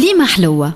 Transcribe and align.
كليمة 0.00 0.26
حلوة. 0.26 0.74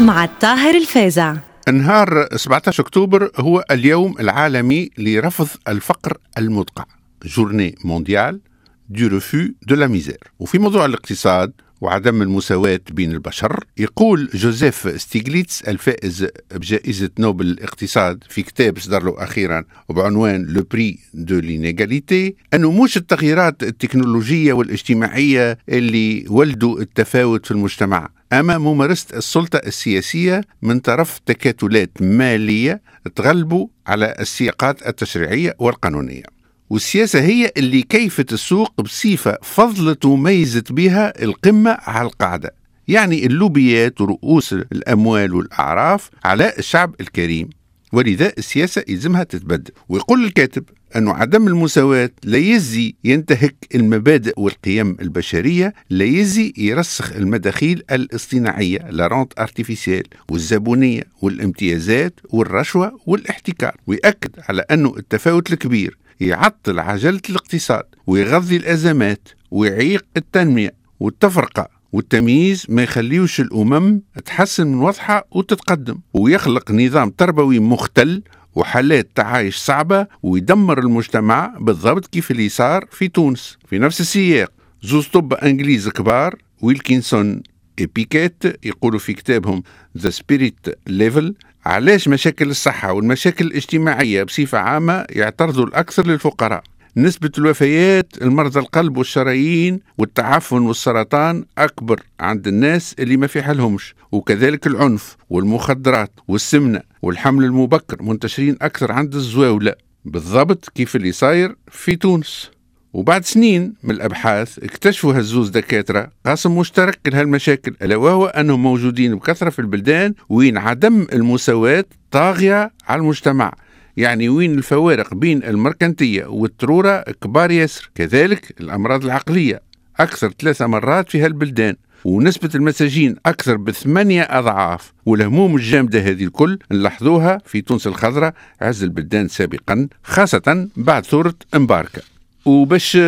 مع 0.00 0.24
الطاهر 0.24 0.74
الفازع 0.74 1.36
نهار 1.72 2.28
17 2.36 2.82
أكتوبر 2.82 3.30
هو 3.36 3.64
اليوم 3.70 4.14
العالمي 4.20 4.90
لرفض 4.98 5.48
الفقر 5.68 6.18
المدقع. 6.38 6.84
Journée 7.24 7.74
mondiale 7.84 8.40
du 8.88 9.06
refus 9.06 9.48
de 9.66 9.74
la 9.74 9.86
misère 9.86 10.18
وفي 10.38 10.58
موضوع 10.58 10.84
الاقتصاد 10.84 11.52
وعدم 11.80 12.22
المساواة 12.22 12.80
بين 12.90 13.12
البشر. 13.12 13.64
يقول 13.78 14.30
جوزيف 14.34 15.00
ستيغليتس 15.02 15.62
الفائز 15.62 16.26
بجائزة 16.54 17.10
نوبل 17.18 17.46
الاقتصاد 17.46 18.24
في 18.28 18.42
كتاب 18.42 18.78
صدر 18.78 19.02
له 19.02 19.22
أخيرا 19.22 19.64
بعنوان 19.90 20.44
Le 20.44 20.62
prix 20.70 20.98
de 21.14 21.38
l'inégalité 21.38 22.34
أنه 22.54 22.82
مش 22.82 22.96
التغييرات 22.96 23.62
التكنولوجية 23.62 24.52
والاجتماعية 24.52 25.58
اللي 25.68 26.24
ولدوا 26.28 26.80
التفاوت 26.80 27.44
في 27.46 27.50
المجتمع 27.50 28.08
أما 28.32 28.58
ممارسة 28.58 29.16
السلطة 29.16 29.56
السياسية 29.56 30.40
من 30.62 30.80
طرف 30.80 31.18
تكاتلات 31.26 31.90
مالية 32.00 32.82
تغلبوا 33.14 33.66
على 33.86 34.14
السياقات 34.20 34.86
التشريعية 34.86 35.54
والقانونية. 35.58 36.39
والسياسة 36.70 37.20
هي 37.20 37.52
اللي 37.56 37.82
كيفت 37.82 38.32
السوق 38.32 38.80
بصفة 38.80 39.38
فضلت 39.42 40.04
وميزت 40.04 40.72
بها 40.72 41.22
القمة 41.24 41.70
على 41.70 42.06
القاعدة. 42.06 42.54
يعني 42.88 43.26
اللوبيات 43.26 44.00
ورؤوس 44.00 44.52
الأموال 44.52 45.34
والأعراف 45.34 46.10
على 46.24 46.52
الشعب 46.58 46.94
الكريم. 47.00 47.50
ولذا 47.92 48.32
السياسة 48.38 48.84
يلزمها 48.88 49.22
تتبدل. 49.22 49.72
ويقول 49.88 50.24
الكاتب 50.24 50.64
أن 50.96 51.08
عدم 51.08 51.46
المساواة 51.48 52.10
لا 52.24 52.38
يزي 52.38 52.94
ينتهك 53.04 53.56
المبادئ 53.74 54.40
والقيم 54.40 54.96
البشرية 55.00 55.74
لا 55.90 56.04
يزي 56.04 56.52
يرسخ 56.56 57.12
المداخيل 57.12 57.82
الاصطناعية 57.90 58.90
la 58.90 59.02
rente 59.02 59.32
artificielle 59.38 60.04
والزبونية 60.30 61.02
والامتيازات 61.22 62.20
والرشوة 62.28 63.00
والاحتكار. 63.06 63.76
ويأكد 63.86 64.30
على 64.48 64.64
أنه 64.70 64.96
التفاوت 64.96 65.52
الكبير 65.52 65.99
يعطل 66.20 66.78
عجلة 66.78 67.20
الاقتصاد 67.30 67.84
ويغذي 68.06 68.56
الأزمات 68.56 69.28
ويعيق 69.50 70.04
التنمية 70.16 70.74
والتفرقة. 71.00 71.68
والتمييز 71.92 72.66
ما 72.68 72.82
يخليوش 72.82 73.40
الأمم 73.40 74.00
تحسن 74.24 74.66
من 74.66 74.78
وضعها 74.78 75.24
وتتقدم 75.30 75.98
ويخلق 76.14 76.70
نظام 76.70 77.10
تربوي 77.10 77.58
مختل 77.58 78.22
وحالات 78.54 79.08
تعايش 79.14 79.56
صعبة 79.56 80.06
ويدمر 80.22 80.78
المجتمع 80.78 81.54
بالضبط 81.60 82.06
كيف 82.06 82.30
اللي 82.30 82.48
صار 82.48 82.86
في 82.90 83.08
تونس. 83.08 83.58
في 83.68 83.78
نفس 83.78 84.00
السياق 84.00 84.52
زوز 84.82 85.06
طب 85.06 85.34
إنجليز 85.34 85.88
كبار 85.88 86.34
ويلكنسون 86.62 87.42
بيكيت 87.78 88.66
يقولوا 88.66 88.98
في 88.98 89.12
كتابهم 89.12 89.62
The 89.98 90.10
Spirit 90.10 90.66
Level 90.86 91.34
علاش 91.64 92.08
مشاكل 92.08 92.50
الصحة 92.50 92.92
والمشاكل 92.92 93.46
الاجتماعية 93.46 94.22
بصفة 94.22 94.58
عامة 94.58 95.06
يعترضوا 95.10 95.66
الأكثر 95.66 96.06
للفقراء؟ 96.06 96.62
نسبة 96.96 97.30
الوفيات 97.38 98.22
المرضى 98.22 98.60
القلب 98.60 98.96
والشرايين 98.96 99.80
والتعفن 99.98 100.58
والسرطان 100.58 101.44
أكبر 101.58 102.02
عند 102.20 102.46
الناس 102.46 102.94
اللي 102.98 103.16
ما 103.16 103.26
في 103.26 103.42
حالهمش 103.42 103.94
وكذلك 104.12 104.66
العنف 104.66 105.16
والمخدرات 105.30 106.12
والسمنة 106.28 106.80
والحمل 107.02 107.44
المبكر 107.44 108.02
منتشرين 108.02 108.56
أكثر 108.62 108.92
عند 108.92 109.14
الزواولة. 109.14 109.74
بالضبط 110.04 110.68
كيف 110.74 110.96
اللي 110.96 111.12
صاير 111.12 111.56
في 111.70 111.96
تونس. 111.96 112.50
وبعد 112.92 113.24
سنين 113.24 113.74
من 113.82 113.90
الأبحاث 113.90 114.58
اكتشفوا 114.58 115.14
هالزوز 115.14 115.48
دكاترة 115.48 116.10
قاسم 116.26 116.58
مشترك 116.58 116.98
لهالمشاكل 117.06 117.74
ألا 117.82 117.96
وهو 117.96 118.26
أنهم 118.26 118.62
موجودين 118.62 119.14
بكثرة 119.14 119.50
في 119.50 119.58
البلدان 119.58 120.14
وين 120.28 120.58
عدم 120.58 121.06
المساواة 121.12 121.84
طاغية 122.10 122.72
على 122.88 123.00
المجتمع 123.00 123.52
يعني 123.96 124.28
وين 124.28 124.54
الفوارق 124.54 125.14
بين 125.14 125.44
المركنتية 125.44 126.26
والترورة 126.26 127.00
كبار 127.00 127.50
ياسر. 127.50 127.90
كذلك 127.94 128.60
الأمراض 128.60 129.04
العقلية 129.04 129.60
أكثر 130.00 130.32
ثلاثة 130.38 130.66
مرات 130.66 131.10
في 131.10 131.20
هالبلدان 131.20 131.76
ونسبة 132.04 132.50
المساجين 132.54 133.16
أكثر 133.26 133.56
بثمانية 133.56 134.22
أضعاف 134.22 134.92
والهموم 135.06 135.56
الجامدة 135.56 136.00
هذه 136.00 136.24
الكل 136.24 136.58
نلاحظوها 136.72 137.38
في 137.44 137.60
تونس 137.60 137.86
الخضراء 137.86 138.34
عز 138.60 138.82
البلدان 138.82 139.28
سابقا 139.28 139.88
خاصة 140.02 140.68
بعد 140.76 141.06
ثورة 141.06 141.34
مباركة 141.54 142.02
وباش 142.44 142.98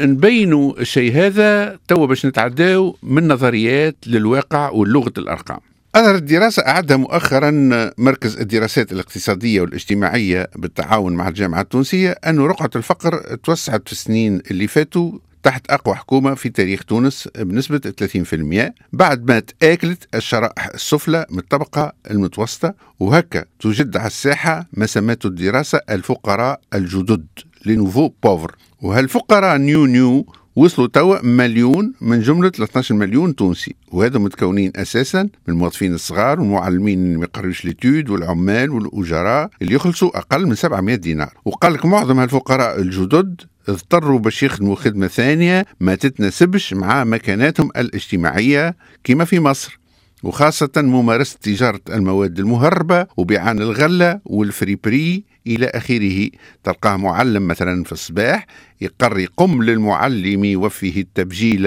نبينوا 0.00 0.80
الشيء 0.80 1.12
هذا 1.12 1.78
توا 1.88 2.06
باش 2.06 2.26
نتعداو 2.26 2.96
من 3.02 3.28
نظريات 3.28 3.96
للواقع 4.06 4.70
ولغة 4.70 5.12
الأرقام. 5.18 5.60
أظهرت 5.94 6.22
دراسة 6.22 6.62
أعدها 6.66 6.96
مؤخرا 6.96 7.50
مركز 7.98 8.36
الدراسات 8.40 8.92
الاقتصادية 8.92 9.60
والاجتماعية 9.60 10.50
بالتعاون 10.56 11.12
مع 11.12 11.28
الجامعة 11.28 11.60
التونسية 11.60 12.10
أن 12.10 12.40
رقعة 12.40 12.70
الفقر 12.76 13.36
توسعت 13.44 13.86
في 13.86 13.92
السنين 13.92 14.42
اللي 14.50 14.66
فاتوا 14.66 15.12
تحت 15.42 15.70
أقوى 15.70 15.94
حكومة 15.94 16.34
في 16.34 16.48
تاريخ 16.48 16.84
تونس 16.84 17.28
بنسبة 17.38 17.80
30% 18.70 18.72
بعد 18.92 19.30
ما 19.30 19.40
تآكلت 19.40 20.08
الشرائح 20.14 20.66
السفلى 20.66 21.26
من 21.30 21.38
الطبقة 21.38 21.92
المتوسطة 22.10 22.74
وهكا 23.00 23.44
توجد 23.60 23.96
على 23.96 24.06
الساحة 24.06 24.66
ما 24.72 24.86
سمته 24.86 25.26
الدراسة 25.26 25.80
الفقراء 25.90 26.60
الجدد 26.74 27.26
les 27.66 27.78
nouveaux 27.78 28.10
pauvres. 28.22 28.56
وهالفقراء 28.82 29.56
new 29.56 29.86
new 29.86 30.26
وصلوا 30.56 30.88
توا 30.88 31.22
مليون 31.22 31.92
من 32.00 32.20
جملة 32.20 32.48
13 32.48 32.94
مليون 32.94 33.36
تونسي. 33.36 33.74
وهذا 33.92 34.18
متكونين 34.18 34.72
أساسا 34.76 35.22
من 35.22 35.30
الموظفين 35.48 35.94
الصغار 35.94 36.40
والمعلمين 36.40 37.06
اللي 37.06 37.16
ما 37.18 37.24
يقريوش 37.24 37.64
l'étude 37.64 38.10
والعمال 38.10 38.70
والأجراء 38.70 39.50
اللي 39.62 39.74
يخلصوا 39.74 40.18
أقل 40.18 40.46
من 40.46 40.54
700 40.54 40.94
دينار. 40.94 41.34
وقال 41.44 41.72
لك 41.72 41.86
معظم 41.86 42.18
هالفقراء 42.18 42.80
الجدد 42.80 43.40
اضطروا 43.68 44.18
باش 44.18 44.42
يخدموا 44.42 44.76
خدمة 44.76 45.06
ثانية 45.06 45.66
ما 45.80 45.94
تتناسبش 45.94 46.74
مع 46.74 47.04
مكاناتهم 47.04 47.70
الاجتماعية 47.76 48.76
كما 49.04 49.24
في 49.24 49.40
مصر. 49.40 49.79
وخاصة 50.22 50.70
ممارسة 50.76 51.38
تجارة 51.42 51.80
المواد 51.88 52.38
المهربة 52.38 53.06
وبيعان 53.16 53.58
الغلة 53.58 54.20
وال 54.24 54.78
friperie 54.84 55.24
إلى 55.46 55.66
آخره. 55.66 56.28
تلقاه 56.64 56.96
معلم 56.96 57.48
مثلا 57.48 57.84
في 57.84 57.92
الصباح 57.92 58.46
يقري 58.80 59.18
قم 59.18 59.62
للمعلم 59.62 60.44
وفيه 60.44 61.00
التبجيلا. 61.00 61.62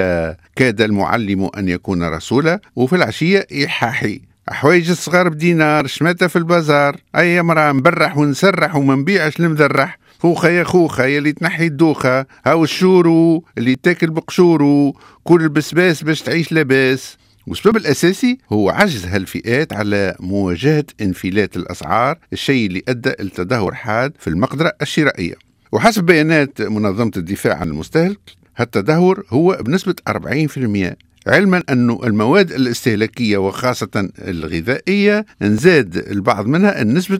كاد 0.55 0.81
المعلم 0.81 1.49
أن 1.57 1.69
يكون 1.69 2.03
رسولا 2.03 2.59
وفي 2.75 2.95
العشية 2.95 3.47
يحاحي 3.51 4.21
حوايج 4.49 4.89
الصغار 4.89 5.29
بدينار 5.29 5.87
شماتة 5.87 6.27
في 6.27 6.35
البازار. 6.35 6.97
أي 7.15 7.41
مرأة 7.41 7.71
نبرح 7.71 8.17
ونسرح 8.17 8.75
وما 8.75 8.95
نبيعش 8.95 9.39
المذرح 9.39 9.99
خوخة 10.19 10.49
يا 10.49 10.63
خوخة 10.63 11.05
يا 11.05 11.17
اللي 11.17 11.31
تنحي 11.31 11.65
الدوخة. 11.67 12.25
هاو 12.45 12.63
الشورو 12.63 13.45
اللي 13.57 13.75
تاكل 13.75 14.09
بقشورو. 14.09 14.95
كل 15.23 15.41
البسباس 15.41 16.03
باش 16.03 16.21
تعيش 16.21 16.51
لاباس. 16.51 17.17
والسبب 17.47 17.77
الأساسي 17.77 18.37
هو 18.51 18.69
عجز 18.69 19.05
هالفئات 19.05 19.73
على 19.73 20.15
مواجهة 20.19 20.85
انفلات 21.01 21.57
الأسعار 21.57 22.17
الشيء 22.33 22.67
اللي 22.67 22.83
أدى 22.87 23.09
إلى 23.09 23.29
تدهور 23.29 23.73
حاد 23.73 24.13
في 24.19 24.27
المقدرة 24.27 24.73
الشرائية 24.81 25.35
وحسب 25.71 26.03
بيانات 26.03 26.61
منظمة 26.61 27.11
الدفاع 27.17 27.55
عن 27.57 27.67
المستهلك 27.67 28.19
هالتدهور 28.57 29.23
هو 29.29 29.57
بنسبة 29.61 29.95
40% 30.09 30.93
علما 31.27 31.63
أن 31.69 31.89
المواد 31.89 32.51
الاستهلاكية 32.51 33.37
وخاصة 33.37 34.09
الغذائية 34.19 35.25
نزاد 35.41 35.97
البعض 35.97 36.45
منها 36.47 36.81
النسبة 36.81 37.19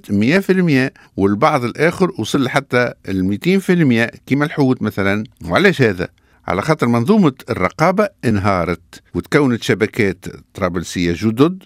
100% 0.90 0.92
والبعض 1.18 1.64
الآخر 1.64 2.12
وصل 2.20 2.50
حتى 2.50 2.94
ال 3.10 3.40
200% 4.12 4.20
كما 4.28 4.46
الحوت 4.46 4.82
مثلا 4.82 5.24
وعلاش 5.46 5.82
هذا؟ 5.82 6.08
على 6.48 6.62
خاطر 6.62 6.88
منظومة 6.88 7.34
الرقابة 7.50 8.10
انهارت 8.26 9.02
وتكونت 9.14 9.64
شبكات 9.64 10.26
طرابلسية 10.54 11.14
جدد 11.18 11.64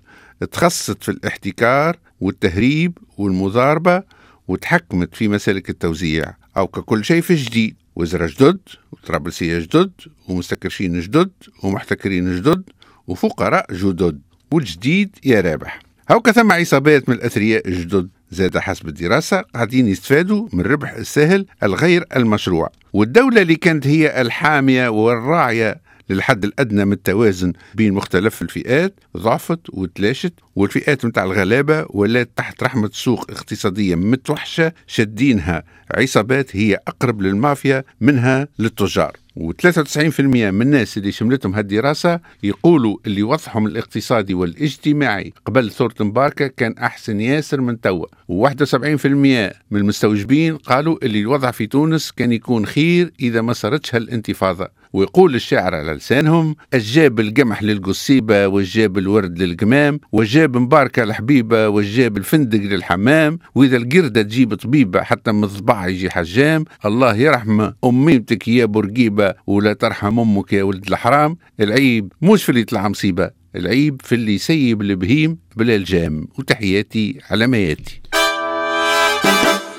تخصصت 0.51 1.03
في 1.03 1.09
الاحتكار 1.09 1.97
والتهريب 2.21 2.97
والمضاربة 3.17 4.03
وتحكمت 4.47 5.15
في 5.15 5.27
مسالك 5.27 5.69
التوزيع. 5.69 6.33
أو 6.57 6.67
ككل 6.67 7.05
شيء 7.05 7.21
في 7.21 7.35
جديد. 7.35 7.75
وزراء 7.95 8.27
جدد 8.27 8.59
وطرابلسية 8.91 9.59
جدد 9.59 9.91
ومستكرشين 10.27 10.99
جدد 10.99 11.31
ومحتكرين 11.63 12.35
جدد 12.35 12.63
وفقراء 13.07 13.73
جدد. 13.73 14.21
والجديد 14.51 15.15
يا 15.25 15.41
رابح. 15.41 15.79
هاو 16.09 16.21
ثم 16.21 16.51
عصابات 16.51 17.09
من 17.09 17.15
الأثرياء 17.15 17.67
الجدد. 17.67 18.09
زاد 18.31 18.57
حسب 18.57 18.87
الدراسة 18.87 19.41
قاعدين 19.41 19.87
يستفادوا 19.87 20.47
من 20.53 20.59
الربح 20.59 20.93
السهل 20.93 21.45
الغير 21.63 22.05
المشروع. 22.15 22.69
والدولة 22.93 23.41
اللي 23.41 23.55
كانت 23.55 23.87
هي 23.87 24.21
الحامية 24.21 24.89
والراعية 24.89 25.86
للحد 26.09 26.45
الأدنى 26.45 26.85
من 26.85 26.93
التوازن 26.93 27.53
بين 27.75 27.93
مختلف 27.93 28.41
الفئات 28.41 28.99
ضعفت 29.17 29.59
وتلاشت 29.69 30.33
والفئات 30.55 31.05
متاع 31.05 31.23
الغلابة 31.23 31.85
ولات 31.89 32.29
تحت 32.35 32.63
رحمة 32.63 32.89
سوق 32.93 33.31
اقتصادية 33.31 33.95
متوحشة 33.95 34.71
شدينها 34.87 35.63
عصابات 35.91 36.55
هي 36.55 36.79
أقرب 36.87 37.21
للمافيا 37.21 37.83
منها 38.01 38.47
للتجار. 38.59 39.17
و93% 39.39 40.19
من 40.19 40.61
الناس 40.61 40.97
اللي 40.97 41.11
شملتهم 41.11 41.55
هالدراسة 41.55 42.19
يقولوا 42.43 42.97
اللي 43.05 43.23
وضعهم 43.23 43.67
الاقتصادي 43.67 44.33
والاجتماعي 44.33 45.33
قبل 45.45 45.71
ثورة 45.71 45.95
مباركة 45.99 46.47
كان 46.47 46.75
أحسن 46.77 47.21
ياسر 47.21 47.61
من 47.61 47.81
توا. 47.81 48.05
و71% 48.31 49.05
من 49.05 49.79
المستوجبين 49.79 50.57
قالوا 50.57 50.97
اللي 51.03 51.19
الوضع 51.19 51.51
في 51.51 51.67
تونس 51.67 52.11
كان 52.11 52.31
يكون 52.31 52.65
خير 52.65 53.11
إذا 53.19 53.41
ما 53.41 53.53
صارتش 53.53 53.95
هالانتفاضة. 53.95 54.69
ويقول 54.97 55.35
الشاعر 55.35 55.75
على 55.75 55.93
لسانهم 55.93 56.55
الجاب 56.73 57.19
القمح 57.19 57.63
للقصيبة 57.63 58.47
والجاب 58.47 58.97
الورد 58.97 59.39
للقمام 59.39 59.99
والجاب 60.11 60.57
مباركة 60.57 61.03
الحبيبة 61.03 61.67
والجاب 61.69 62.17
الفندق 62.17 62.59
للحمام 62.59 63.39
وإذا 63.55 63.77
القردة 63.77 64.21
تجيب 64.21 64.55
طبيبة 64.55 65.01
حتى 65.03 65.31
من 65.31 65.49
يجي 65.69 66.09
حجام 66.09 66.65
الله 66.85 67.15
يرحم 67.15 67.71
أميمتك 67.85 68.47
يا 68.47 68.65
بورقيبة 68.65 69.33
ولا 69.47 69.73
ترحم 69.73 70.19
أمك 70.19 70.53
يا 70.53 70.63
ولد 70.63 70.87
الحرام 70.87 71.37
العيب 71.59 72.13
مش 72.21 72.43
في 72.43 72.49
اللي 72.49 72.61
يطلع 72.61 72.87
مصيبة 72.87 73.29
العيب 73.55 74.01
في 74.03 74.15
اللي 74.15 74.35
يسيب 74.35 74.81
البهيم 74.81 75.37
بلا 75.55 75.75
الجام 75.75 76.27
وتحياتي 76.39 77.19
على 77.31 77.47
مياتي. 77.47 78.01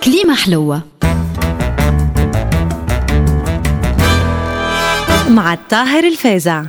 كليمة 0.04 0.34
حلوة. 0.34 0.82
مع 5.38 5.52
الطاهر 5.52 6.05
الفازع. 6.05 6.64